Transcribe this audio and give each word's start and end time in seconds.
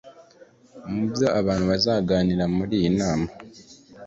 Mu 0.91 1.03
byo 1.11 1.25
abantu 1.39 1.63
bazaganira 1.71 2.43
muri 2.55 2.73
iyi 2.79 2.89
nama 2.99 3.27